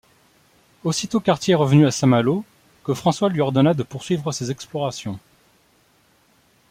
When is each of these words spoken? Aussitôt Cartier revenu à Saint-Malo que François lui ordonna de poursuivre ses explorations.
Aussitôt 0.83 1.19
Cartier 1.19 1.53
revenu 1.53 1.85
à 1.85 1.91
Saint-Malo 1.91 2.43
que 2.83 2.95
François 2.95 3.29
lui 3.29 3.39
ordonna 3.39 3.75
de 3.75 3.83
poursuivre 3.83 4.31
ses 4.31 4.49
explorations. 4.49 5.19